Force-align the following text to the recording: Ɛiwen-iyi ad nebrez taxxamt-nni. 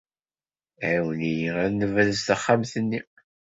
Ɛiwen-iyi 0.89 1.49
ad 1.63 1.71
nebrez 1.73 2.19
taxxamt-nni. 2.27 2.99